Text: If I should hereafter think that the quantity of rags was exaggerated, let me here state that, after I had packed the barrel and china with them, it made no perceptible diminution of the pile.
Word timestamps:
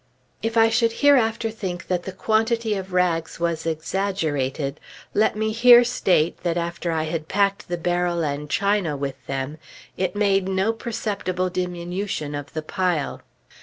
If 0.41 0.57
I 0.57 0.69
should 0.69 0.93
hereafter 1.05 1.51
think 1.51 1.85
that 1.85 2.05
the 2.05 2.11
quantity 2.11 2.73
of 2.73 2.91
rags 2.91 3.39
was 3.39 3.67
exaggerated, 3.67 4.79
let 5.13 5.35
me 5.35 5.51
here 5.51 5.83
state 5.83 6.37
that, 6.41 6.57
after 6.57 6.91
I 6.91 7.03
had 7.03 7.27
packed 7.27 7.67
the 7.67 7.77
barrel 7.77 8.23
and 8.23 8.49
china 8.49 8.97
with 8.97 9.23
them, 9.27 9.59
it 9.97 10.15
made 10.15 10.47
no 10.49 10.73
perceptible 10.73 11.51
diminution 11.51 12.33
of 12.33 12.53
the 12.53 12.63
pile. 12.63 13.21